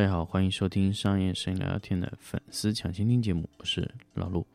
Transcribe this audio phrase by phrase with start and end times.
[0.00, 4.46] 大家好，欢迎收听商业声音聊聊天的粉丝抢先听节目，我是老陆。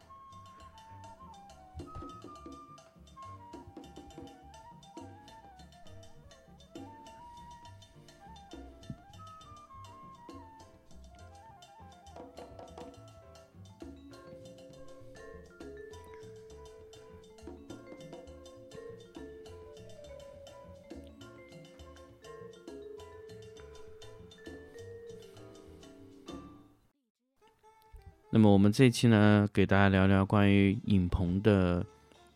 [28.36, 31.86] 那么我们这一期呢，给大家聊聊关于影棚的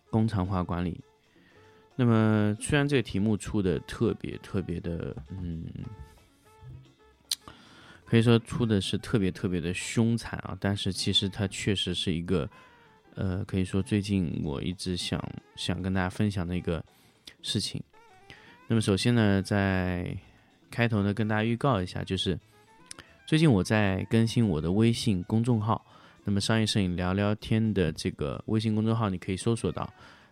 [0.10, 0.98] 工厂化管理。
[1.94, 5.66] 那么虽然这个题目出的特别特别的，嗯，
[8.06, 12.50] 可以说出的是特别特别的凶残啊，但是其实它确实是一个，
[13.16, 15.22] 呃，可以说最近我一直想
[15.58, 16.82] 想跟大家分享的一个
[17.42, 17.84] 事情。
[18.70, 20.18] 那么首先呢，在
[20.72, 22.40] 开头呢，跟大家预告一下，就是
[23.30, 25.86] 最近我在更新我的微信公众号。
[26.24, 29.88] 那么商业摄影聊聊天的这个微信公众号，你可以搜索到。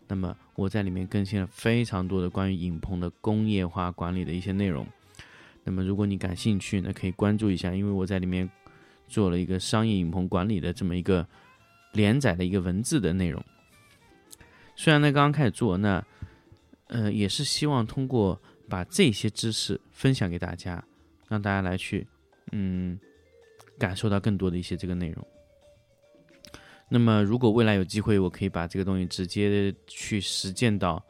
[0.08, 4.84] 那么我在里面更新了非常多的关于影棚的工业化管理的一些内容。
[5.64, 8.50] 那么如果你感兴趣，那可以关注一下，因为我在里面
[9.08, 11.24] 做了一个商业影棚管理的这么一个
[11.92, 13.40] 连载的一个文字的内容。
[14.76, 16.04] 虽然呢刚刚开始做，那
[16.88, 20.84] 呃也是希望通过把这些知识分享给大家，
[21.28, 22.08] 让大家来去
[22.52, 23.00] 嗯
[23.78, 25.28] 感受到更多的一些这个内容。
[26.90, 31.04] 那么，如果未来有机会，我可以把这个东西直接去实践到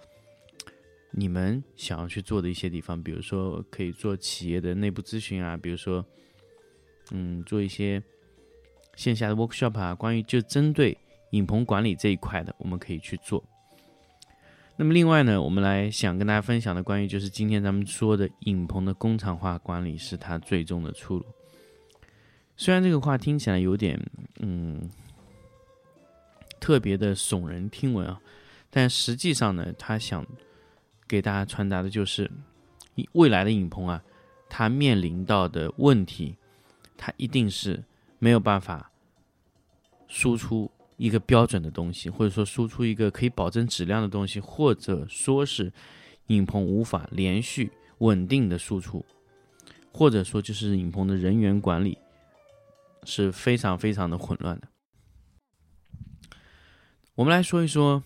[1.11, 6.03] 你们想要去做的一些地方，比如说可以做企业的内部咨询啊，比如说，
[7.11, 8.01] 嗯，做一些
[8.95, 10.97] 线下的 workshop 啊，关于就针对
[11.31, 13.43] 影棚管理这一块的，我们可以去做。
[14.77, 21.25] 那么，另外呢，我们来想跟大家分享的关于就是今天咱们说的影棚的工厂化管理是它最终的出路。
[22.55, 23.99] 虽然这个话听起来有点，
[24.39, 24.89] 嗯。
[26.59, 28.19] 特别的耸人听闻啊，
[28.71, 30.25] 但实际上呢，他想
[31.07, 32.29] 给大家传达的就是，
[33.13, 34.03] 未来的影棚啊，
[34.49, 36.35] 它面临到的问题，
[36.97, 37.81] 它一定是
[38.17, 38.91] 没有办法
[40.07, 45.71] 输出一个标准的东西，或者说输出一个可以保证质量的东西，或者说是
[46.27, 49.05] 影棚无法连续稳定的输出，
[49.93, 51.97] 或者说就是影棚的人员管理
[53.03, 54.67] 是非常非常的混乱的。
[57.15, 58.03] 我们来说一说，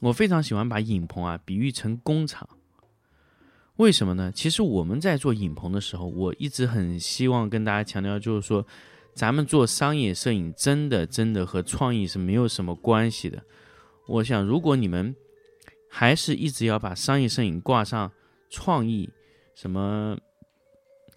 [0.00, 2.48] 我非常喜欢把影棚啊比喻成工厂。
[3.76, 4.30] 为什么呢？
[4.30, 8.66] 其实我们在做影棚的时候，我一直很希望跟大家强调，就是说，
[9.14, 13.42] 咱们做商业摄影真的真的和创意是没有什么关系的。
[14.06, 15.14] 我想，如果你们
[15.88, 18.10] 还是一直要把商业摄影挂上
[18.50, 19.10] 创意、
[19.54, 20.18] 什么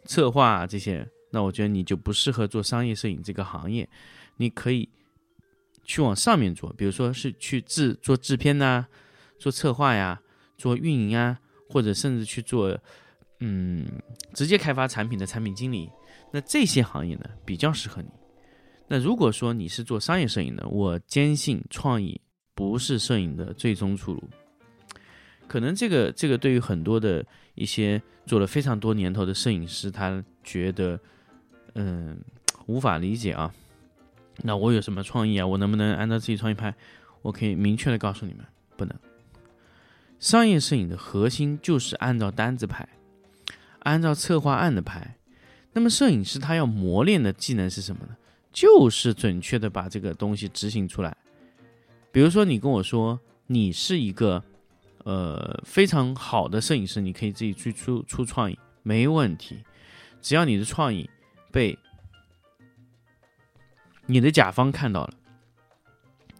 [0.05, 3.87] 策划这些，那我觉得你就不适合做商业摄影这个行业。
[4.37, 4.89] 你可以。
[5.87, 8.87] 去往上面做，比如说是去制做制片呐，
[9.37, 10.19] 做策划呀，
[10.57, 11.39] 做运营啊，
[11.69, 12.75] 或者甚至去做，
[13.39, 13.85] 嗯，
[14.33, 15.87] 直接开发产品的产品经理。
[16.35, 18.09] 那这些行业呢，比较适合你。
[18.89, 22.19] 那如果说你是做商业摄影的，我坚信创意
[22.53, 24.21] 不是摄影的最终出路。
[25.47, 30.99] 可能这个这个对于很多的一些做了非常多年头的摄影师，他觉得
[31.75, 32.19] 嗯
[32.65, 33.49] 无法理解啊。
[34.41, 35.47] 那我有什么创意啊？
[35.47, 36.75] 我能不能按照自己创意拍？
[37.21, 38.45] 我可以明确的告诉你们，
[38.75, 38.93] 不能。
[40.19, 42.85] 商业摄影的核心就是按照单子拍，
[43.79, 45.15] 按照策划案的拍。
[45.75, 48.15] 那么摄影师他要磨练的技能是什么呢？
[48.53, 51.15] 就是准确的把这个东西执行出来。
[52.13, 54.41] 比如说你跟我说你是一个
[55.03, 59.59] 呃非常好的摄影师，你可以自己去出出创意，没问题。
[60.21, 61.09] 只要你的创意
[61.51, 61.77] 被
[64.05, 65.13] 你的甲方看到了，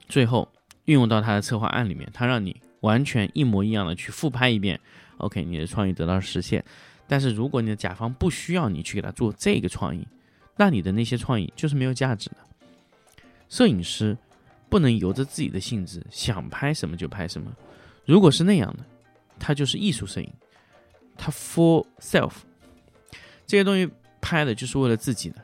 [0.08, 0.50] 最后
[0.86, 4.80] 运用到他的策划案里面，他让你完全一模一样的去复拍一遍
[5.18, 6.64] ，OK，你的创意得到实现。
[7.08, 10.08] 但是如果你的甲方不需要你去给他做这个创意，
[10.58, 12.38] 那你的那些创意就是没有价值的。
[13.48, 14.18] 摄影师
[14.70, 17.52] 不能由着自己的性子想拍什么就拍什么，
[18.06, 18.84] 如果是那样的，
[19.40, 20.30] 他就是艺术摄影，
[21.16, 22.32] 他 for self，
[23.46, 25.38] 这些东西拍的就是为了自己的。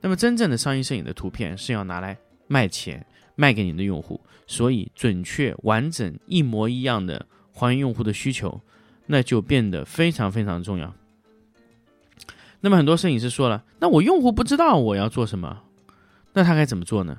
[0.00, 2.16] 那么，真正的商业摄影的图片是要拿来
[2.46, 3.04] 卖钱，
[3.34, 8.60] 卖给你的用户，所以准确、完整、一模一样的还原用户的需求，
[9.06, 10.94] 那就变得非常非常重要。
[12.60, 15.62] 那么，很多摄影师说了，那我用户不知道我要做什么，
[16.32, 17.18] 那他该怎么做呢？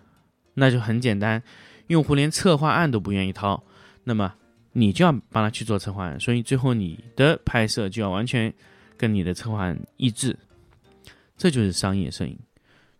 [0.56, 1.42] 那就很简单，
[1.88, 3.64] 用户连策划案都不愿意掏，
[4.04, 4.34] 那么
[4.74, 8.54] 你就要帮他去做策划案，所以最后你的拍摄就要完全
[8.98, 10.38] 跟你的策划案一致。
[11.38, 12.38] 这就是商业摄影。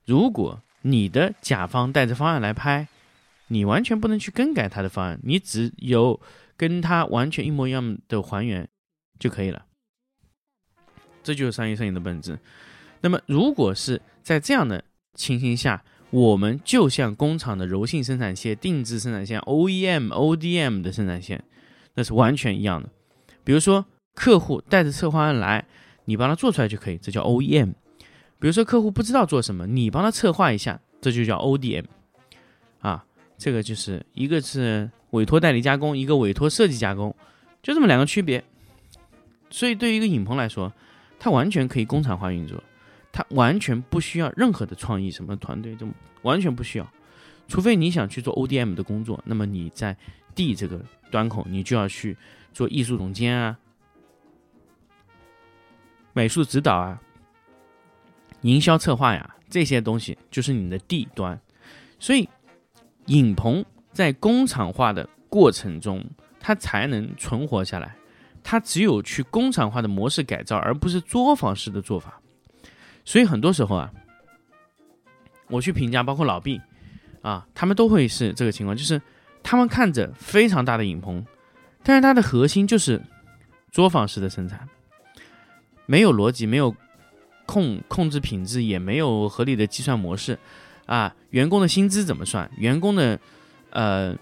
[0.06, 2.88] 如果你的甲方带着方案来拍，
[3.48, 6.22] 你完全不能去更改他的方案，你只有
[6.56, 8.70] 跟他完全一模一样的还原
[9.20, 9.66] 就可以了。
[11.24, 12.40] 这就是商业摄影的本质。
[13.02, 14.84] 那么，如果是在这样的
[15.14, 21.44] 情形下，我们就像工厂的柔性生产线、定制生产线、OEM、ODM 的生产线，
[21.96, 22.90] 那是完全一样的。
[23.44, 23.86] 比如说，
[24.16, 25.66] 客户带着策划案来，
[26.06, 27.74] 你帮他做出来就可以，这叫 OEM。
[28.40, 31.86] 比如说，客户不知道做什么，你帮他策划一下，这就叫 ODM。
[32.80, 33.04] 啊，
[33.38, 37.14] 这个就是一个是委托代理加工，一个委托设计加工，
[37.62, 38.44] 就这么两个区别。
[39.50, 40.72] 所以，对于一个影棚来说，
[41.20, 42.62] 它完全可以工厂化运作。
[43.12, 45.88] 它完全不需要任何的创意，什么团队都
[46.22, 46.88] 完全不需要，
[47.48, 49.98] 除非你想去做 ODM 的工作，那么你在
[50.36, 50.80] D 这个
[51.10, 52.16] 端口，你就要去
[52.54, 53.58] 做艺术总监啊、
[56.14, 57.02] 美术指导啊、
[58.42, 61.40] 营销策划呀这些东西，就是你的 D 端。
[62.00, 62.30] 所以，
[63.08, 66.06] 影棚在工厂化的过程中，
[66.40, 67.97] 它才能存活下来。
[68.50, 72.22] 它只有去工厂化的模式改造，而不是作坊式的做法。
[73.04, 73.92] 所以很多时候啊，
[75.50, 76.62] 我去评价，包括老毕
[77.22, 79.02] 啊，他们都会是这个情况，就是
[79.44, 81.26] 他们看着非常大的影棚，
[81.84, 83.02] 但是它的核心就是
[83.70, 84.66] 作坊式的生产，
[85.86, 86.74] 没有逻辑，没有
[87.46, 90.40] 控控制品质，也没有合理的计算模式
[90.86, 91.14] 啊。
[91.32, 92.50] 员工的薪资怎么算？
[92.56, 93.20] 员工的
[93.72, 94.16] 呃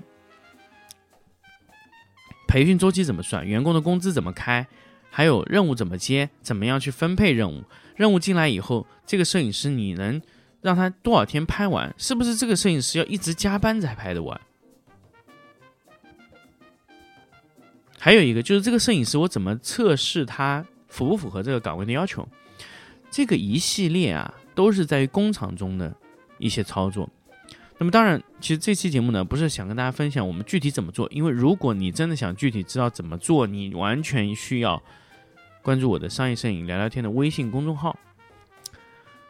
[2.56, 3.46] 培训周期怎么算？
[3.46, 4.66] 员工的工资怎么开？
[5.10, 6.30] 还有任务怎么接？
[6.42, 7.66] 怎么样去分配任务？
[7.98, 10.22] 任务进来以后，这个摄影师你能
[10.62, 11.94] 让他多少天拍完？
[11.98, 14.40] 是不是这个摄影师要一直加班才拍得完？
[18.00, 22.25] 还有一个就是这个摄影师，我怎么测试他符不符合这个岗位的要求？
[23.12, 25.94] 这个一系列啊，都是在于工厂中的
[26.38, 27.10] 一些操作。
[27.77, 34.81] 那么当然，其实这期节目呢，不是想跟大家分享我们具体怎么做，因为如果你真的想具体知道怎么做，你完全需要。
[35.62, 37.98] 关注我的商业摄影聊聊天的微信公众号，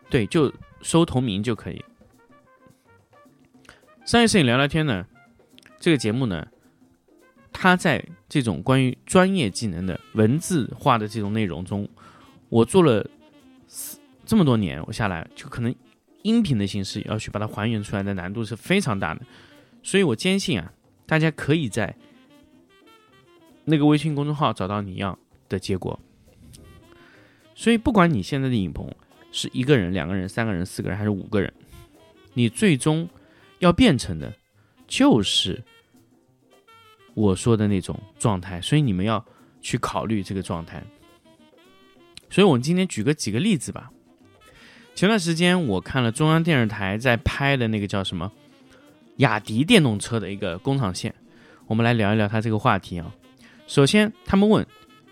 [0.09, 1.81] 对，就搜同名就可以。
[4.05, 5.07] 商业摄影聊聊天呢，
[5.79, 6.45] 这个节目呢，
[7.53, 11.87] 它在这种关于专业技能的文字化的这种内容中，
[12.49, 13.09] 我做了
[14.25, 15.73] 这么多年，我下来就可能
[16.25, 19.21] 音频的形式要去把它还原出来的难度是非常大的，
[19.83, 20.73] 所以我坚信啊，
[21.05, 21.95] 大家可以在
[23.63, 25.17] 那个微信公众号找到你要
[25.47, 25.99] 的结果。
[27.53, 28.91] 所以，不管你现在的影棚
[29.31, 31.53] 是一个人、两个人、三个人、四个人还是五个人，
[32.33, 33.07] 你最终
[33.59, 34.33] 要变成的，
[34.87, 35.63] 就是
[37.13, 38.59] 我说的那种状态。
[38.59, 39.23] 所以你们要
[39.61, 40.83] 去考虑这个状态。
[42.31, 43.91] 所以我们今天举个几个例子吧。
[44.95, 48.31] 前段时间我看了中央电视台在拍的那个叫什么
[49.17, 51.13] 雅迪电动车的一个工厂线，
[51.67, 53.13] 我们来聊一聊它这个话题啊。
[53.67, 54.65] 首先，他们问。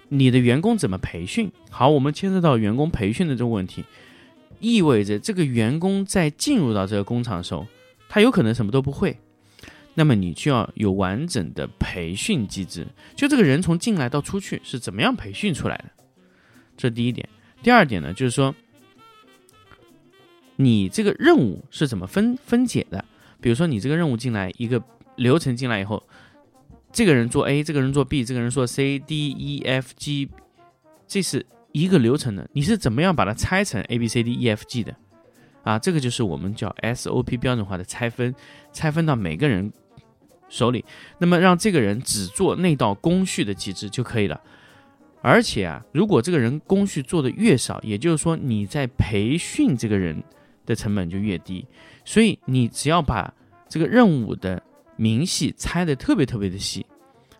[0.09, 1.51] 你的员工怎么培训？
[1.71, 3.83] 好，我们牵涉到员工培训的这个问题，
[4.59, 7.65] 意味着这个员工在进入到这个工厂的时候，
[8.07, 9.17] 他有可能什么都不会，
[9.95, 12.85] 那么你就要有完整的培训机制。
[13.15, 15.85] 就这个人从进来到出去是怎么样培训出来的？
[16.77, 17.27] 这第一点。
[17.63, 18.53] 第二点呢，就是说，
[20.55, 23.03] 你这个任务是怎么分分解的？
[23.41, 24.81] 比如说，你这个任务进来一个
[25.15, 26.01] 流程进来以后。
[26.95, 30.29] 这个人做 A，这个人做 B，这个人做 C、D、E、F、G，
[31.07, 32.47] 这是一个流程的。
[32.53, 34.95] 你是怎么样把它拆成 A、B、C、D、E、F、G 的？
[35.63, 38.35] 啊，这个就是我们叫 SOP 标准化的拆分，
[38.71, 39.73] 拆分到每个人
[40.49, 40.85] 手里。
[41.17, 44.39] 那么让这个人只做那道工序的机制就可以了。
[45.23, 50.23] 而且啊，如果这个人工序做的越少，也就是说你在培训这个人
[50.65, 51.65] 的成本就越低。
[52.05, 53.33] 所以你只要把
[53.67, 54.61] 这个任务的。
[54.95, 56.85] 明细拆的特别特别的细，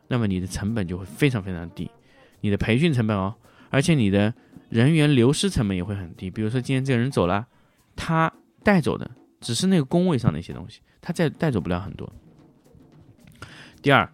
[0.08, 1.88] 那么你的成本就会非常非常低，
[2.42, 3.36] 你的培训成本哦，
[3.70, 4.34] 而且你的
[4.70, 6.32] 人员流失成本也会很低。
[6.32, 7.46] 比如说今天这个人走了，
[7.96, 12.12] 他带走的只是那个工位上的一些东西，他再带走不了很多。
[13.84, 14.12] 第二，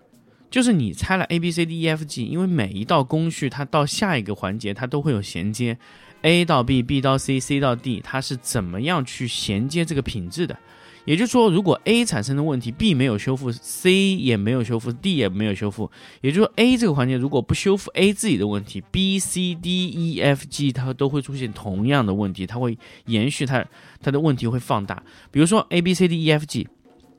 [0.51, 5.79] 就是你拆了 A B C D E F G，因为每一道工序它到下一个环节它都会有衔接
[6.21, 10.57] ，A 到 B，B 到 C，C 到 D，它是怎么样去衔接这个品质的？
[11.05, 15.89] 也就是说，如果 A 产生的问题，B 没有修复，C 也没有修复，D 也没有修复，
[16.21, 23.65] 也就是说，A 这个环节如果不修复 A 自己的问题，B、C、D、E、F、G 它都会出现同样的问题，它会延续它
[24.01, 25.01] 它的问题会放大。
[25.31, 26.67] 比如说 A、B、C、D、E、F、G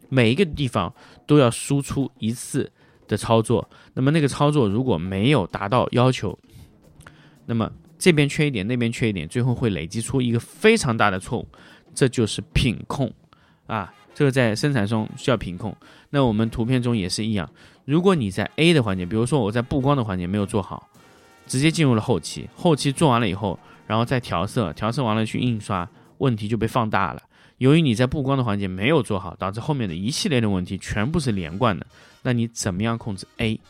[0.08, 0.94] 每一个地方
[1.26, 2.70] 都要输出一次
[3.08, 6.38] 的操作，那么那个操作如果没有达到要求，
[7.46, 7.68] 那么
[8.00, 11.46] 这边缺一点，那边缺一点，最后会累积出一个非常大的错误，
[11.94, 13.12] 这就是品控
[13.66, 13.92] 啊。
[14.12, 15.76] 这个在生产中需要品控。
[16.08, 17.48] 那我们图片中也是一样，
[17.84, 20.88] 如果你在 A 的环节，比如说我在布光的环节没有做好，
[21.46, 25.88] 直接进入了后期，后期做完了以后，然后再调色，调色完了去印刷，
[26.18, 27.22] 问题就被放大了。
[27.58, 31.86] 由于你在布光的环节没有做好，导致后面的一系列的问题全部是连贯的。
[32.22, 33.60] 那你怎么样控制 A？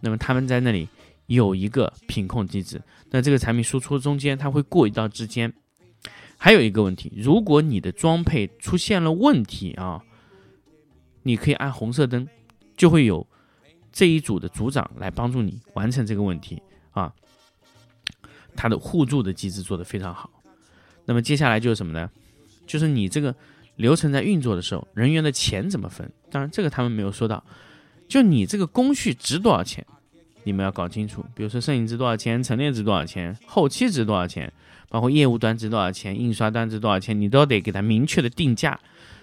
[0.00, 0.88] 那么他们在那里
[1.34, 2.82] 有一个品控机制。
[3.10, 5.52] 那这个产品输出中间，它会过一道之间。
[6.36, 10.02] 还有一个问题，如果你的装配出现了问题啊，
[11.22, 12.26] 你可以按红色灯，
[12.76, 13.26] 就会有
[13.92, 17.12] 这一组的组长来帮助你完成这个问题啊。
[18.56, 20.30] 它的互助的机制做得非常好。
[21.04, 22.10] 那么接下来就是什么呢？
[22.66, 23.34] 就是你这个
[23.76, 26.10] 流程在运作的时候，人员的钱怎么分？
[26.30, 27.44] 当然这个他们没有说到。
[28.08, 29.86] 就你这个工序值多少钱？
[30.44, 34.52] 你们要搞清楚，比如说摄影值多少钱，陈列值多少钱，后期值多少钱，
[34.88, 38.78] 包括业务端值多少钱，印刷端值多少钱，你都得给它明确的定价。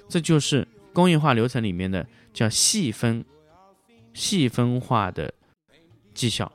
[0.07, 3.25] 这就是工业化流程里面的叫细分、
[4.13, 5.33] 细分化的
[6.13, 6.51] 绩效。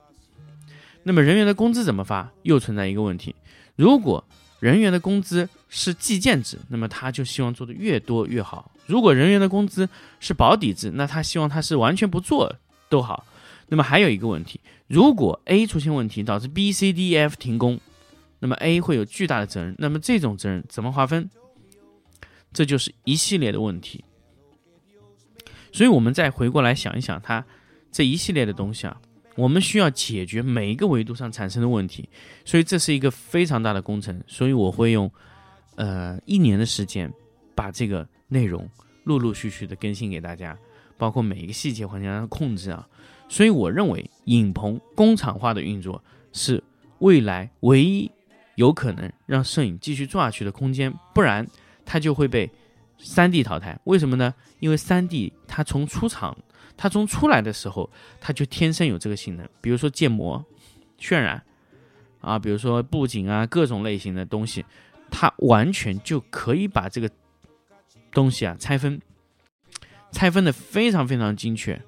[1.02, 2.30] 那么人员的工资怎么发？
[2.42, 3.34] 又存在一个问题：
[3.76, 4.24] 如果
[4.60, 9.88] 人员的工资是计件制，那么他就希望做的越多越好；如果人员的工资
[10.20, 12.54] 是保底制，那他希望他是完全不做
[12.88, 13.26] 都好。
[13.72, 17.80] 那么还有一个问题，如果 A 出现问题导致 B、C、D、E、F 停工，
[18.38, 19.74] 那么 A 会有巨大的责任。
[19.78, 21.30] 那么这种责任怎么划分？
[22.52, 24.04] 这就是一系列的问题。
[25.72, 27.42] 所以我们再回过来想一想，它
[27.90, 29.00] 这一系列的东西啊，
[29.36, 32.06] 我们需要解决每一个维度上产生的问题。
[32.44, 34.22] 所以这是一个非常大的工程。
[34.26, 35.10] 所以我会用
[35.76, 37.10] 呃一年的时间
[37.54, 38.68] 把这个内容
[39.04, 40.58] 陆陆续续的更新给大家，
[40.98, 42.86] 包括每一个细节环节上的控制啊。
[43.32, 46.62] 所以我认为，影棚工厂化的运作是
[46.98, 48.10] 未来唯一
[48.56, 51.48] 有可能让摄影继续做下去的空间，不然
[51.86, 52.50] 它就会被
[52.98, 53.80] 三 D 淘汰。
[53.84, 54.34] 为什么呢？
[54.60, 56.36] 因为三 D 它从出厂，
[56.76, 57.88] 它从出来的时候，
[58.20, 59.48] 它就天生有这个性能。
[59.62, 60.44] 比如说建模、
[61.00, 61.42] 渲染
[62.20, 64.62] 啊，比如说布景啊，各种类型的东西，
[65.10, 67.10] 它完全就可以把这个
[68.12, 69.00] 东西啊拆分，
[70.10, 71.80] 拆分的非常非常精确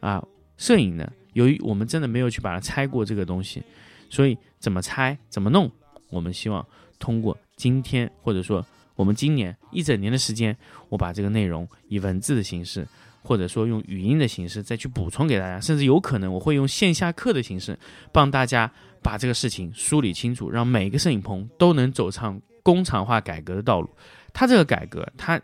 [0.00, 0.24] 啊。
[0.58, 3.62] 摄影呢，由于我们真的没有去把它拆过这个东西，
[4.10, 5.70] 所以怎么拆怎么弄，
[6.10, 6.66] 我们希望
[6.98, 10.54] 通过今天或者说我们今年一整年的时间，
[10.88, 12.86] 我把这个内容以文字的形式，
[13.22, 17.78] 或者说用语音的形式再去补充给大家，甚至有可能我会用线下课的形式
[18.12, 23.88] 帮大家把这个事情梳理清楚，让每个摄影棚都能走上工厂化改革的道路。
[24.32, 25.40] 它这个改革它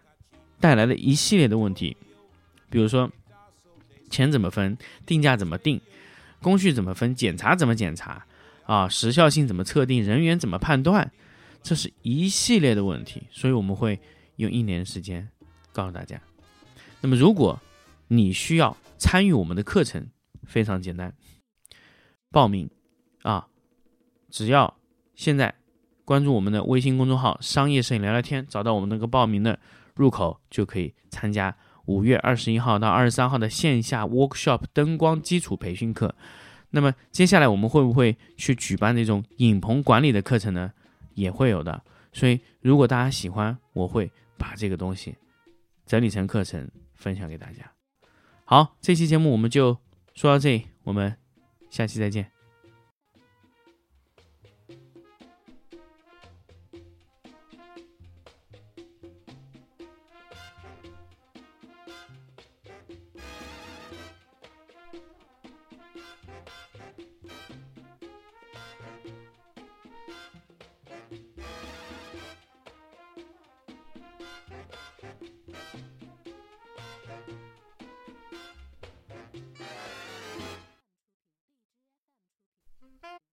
[0.58, 1.96] 带来的一系列的问题，
[2.68, 3.08] 比如说。
[4.14, 4.78] 钱怎么分？
[5.04, 5.80] 定价怎么定？
[6.40, 7.12] 工序怎么分？
[7.16, 8.24] 检查怎么检查？
[8.64, 10.04] 啊，时效性怎么测定？
[10.04, 11.10] 人员怎么判断？
[11.64, 14.00] 这是一系列的问题，所以我们会
[14.36, 15.28] 用一年时间
[15.72, 16.20] 告诉大家。
[17.00, 17.60] 那么，如果
[18.06, 20.06] 你需要参与我们的课程，
[20.44, 21.12] 非常简单，
[22.30, 22.70] 报名
[23.22, 23.48] 啊，
[24.30, 24.76] 只要
[25.14, 25.52] 现在
[26.04, 29.58] 关注我们的微信公众号“商业摄影聊聊天”，找到我们那个报名的
[29.96, 31.56] 入口，就可以参加。
[31.86, 36.14] 五月二十一号到二十三号的线下 workshop 灯光基础培训课，
[36.70, 40.72] 那么接下来我们会不会去举办那种影棚管理的课程呢？
[41.14, 41.82] 也会有的。
[42.12, 45.14] 所以如果大家喜欢，我会把这个东西
[45.86, 47.70] 整理成课程分享给大家。
[48.44, 49.76] 好，这期节目我们就
[50.14, 51.16] 说到这里，我们
[51.70, 52.33] 下期再见。